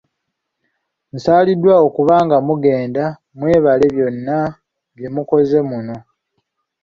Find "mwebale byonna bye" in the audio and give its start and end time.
3.37-5.09